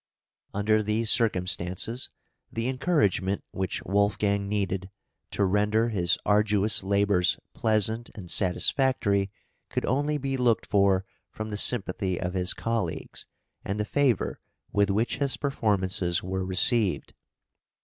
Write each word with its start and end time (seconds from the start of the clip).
Under 0.55 0.81
these 0.81 1.11
circumstances, 1.11 2.09
the 2.51 2.67
encouragement 2.67 3.43
which 3.51 3.83
Wolfgang 3.83 4.49
needed 4.49 4.89
to 5.29 5.45
render 5.45 5.89
his 5.89 6.17
arduous 6.25 6.83
labours 6.83 7.37
pleasant 7.53 8.09
and 8.15 8.31
satisfactory 8.31 9.29
could 9.69 9.85
only 9.85 10.17
be 10.17 10.37
looked 10.37 10.65
for 10.65 11.05
from 11.31 11.51
the 11.51 11.55
sympathy 11.57 12.19
of 12.19 12.33
his 12.33 12.55
colleagues, 12.55 13.27
and 13.63 13.79
the 13.79 13.85
favour 13.85 14.39
with 14.71 14.89
which 14.89 15.17
his 15.17 15.37
performances 15.37 16.23
were 16.23 16.43
received. 16.43 17.13